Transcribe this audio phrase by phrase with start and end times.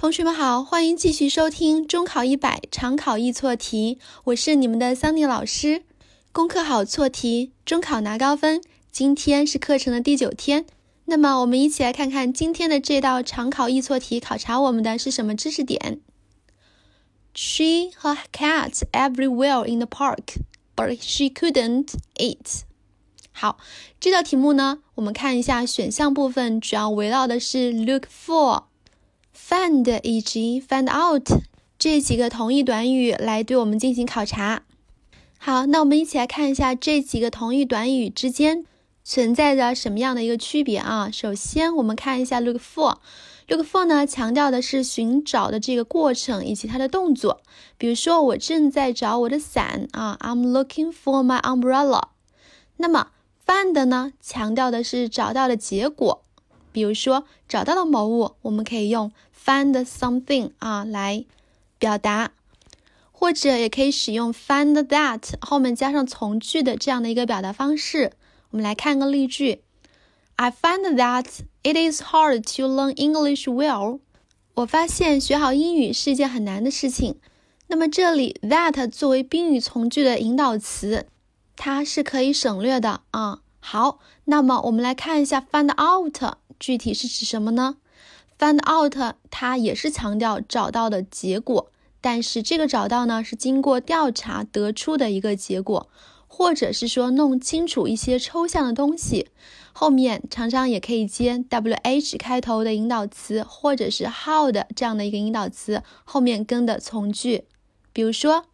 [0.00, 5.82] 同学们好，欢迎继续收听中考一百常考易错题，我是你们的桑尼老师。
[6.32, 8.62] 功课好错题，中考拿高分。
[8.90, 10.64] 今天是课程的第九天，
[11.04, 16.00] 那么我们一起来看看今天的这道常考易错题，考察我们的是什么知识点
[17.34, 20.38] ？She her cat everywhere in the park,
[20.74, 22.62] but she couldn't eat。
[23.32, 23.58] 好，
[24.00, 28.69] 这道题目呢，我们看一下选项部分，主要围绕的是 look for。
[29.36, 31.28] Find 以及 find out
[31.78, 34.62] 这几个同义短语来对我们进行考察。
[35.38, 38.66] 好，那我们一起来看一下这几个同义短语之间
[39.02, 41.08] 存在着什么样的一个区别啊？
[41.10, 47.40] 首先，我们看一下 look for，look for 呢强调的是寻找的这个过程以及它的动作。
[47.78, 52.02] 比如说，我正在找我的伞啊，I'm looking for my umbrella。
[52.76, 53.08] 那么
[53.46, 56.22] find 呢强调的是找到的结果。
[56.72, 59.12] 比如说，找到了某物，我们可以用
[59.44, 61.24] find something 啊来
[61.78, 62.32] 表达，
[63.12, 68.12] 或者也可以使用 find that 后面加上从句的这样的一个表达方式。
[68.50, 69.62] 我们来看个例句
[70.36, 71.26] ：I find that
[71.62, 74.00] it is hard to learn English well。
[74.54, 77.16] 我发现学好英语是一件很难的事情。
[77.68, 81.06] 那么这里 that 作为宾语从句的引导词，
[81.56, 83.40] 它是可以省略的啊。
[83.60, 86.36] 好，那么我们来看一下 find out。
[86.58, 87.76] 具体是指什么呢
[88.38, 95.88] ？Find out，它也是强调找到的结果，但是这个找到呢是经过调查得出的一个结果，
[96.26, 99.28] 或者是说弄清楚一些抽象的东西。
[99.72, 107.44] 后面常常也可以接 wh 开头的引导词，或者是 how 的这样的一个引导词，后面跟的从句。
[107.92, 108.44] 比如说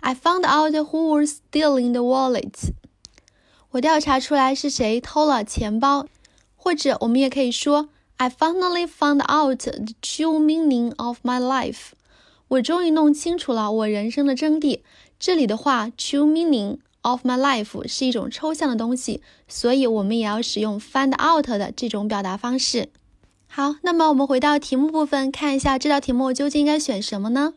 [0.00, 2.72] ，I found out who was stealing the wallets。
[3.74, 6.06] 我调查出来是谁偷了钱包。
[6.54, 11.88] 或者我们也可以说，I finally found out the true meaning of my life。
[12.48, 14.80] 我终于弄清楚了我人生的真谛。
[15.18, 22.88] 这里的话，true meaning of my life 是一种抽象的东西，所以我们也要使用 find out 的这种表达方式。
[23.48, 27.54] 好，那么我们回到题目部分，看一下这道题目究竟应该选什么呢？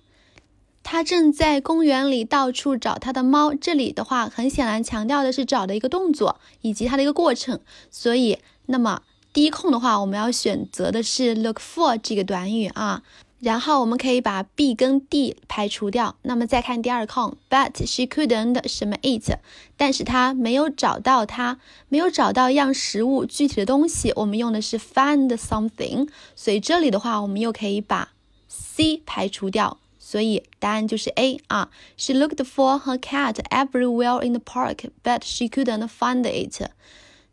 [0.89, 3.53] 他正在公园里到处找他的猫。
[3.53, 7.59] 这里的话，很显然强调的是找的一个动作以及它的一个过程，
[7.91, 8.39] 所以。
[8.67, 9.01] 那么
[9.33, 13.03] 第一空的话，我们要选择的是 look for 这个短语啊，
[13.41, 16.15] 然后我们可以把 B 跟 d 排除掉。
[16.21, 19.35] 那么再看第二空，but she couldn't 什么 eat，
[19.75, 21.59] 但是她没有找到它，
[21.89, 28.13] 没有找到样食物具体的东西，我们用的是 find something，所以这里的话，我们又可以把
[28.47, 29.77] c 排除掉，
[30.07, 31.69] 所以答案就是 A 啊。
[31.97, 36.69] She looked for her cat everywhere in the park, but she couldn't find it.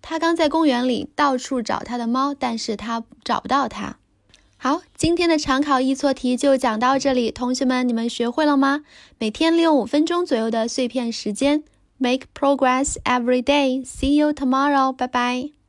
[0.03, 3.99] 她刚在公园里到处找她的猫，但是她找不到它。
[4.57, 8.83] 好，今天的常考易错题就讲到这里，同学们，你们学会了吗？
[9.19, 11.63] 每天利用五分钟左右的碎片时间
[11.99, 13.85] ，make progress every day。
[13.87, 15.64] See you tomorrow，拜拜。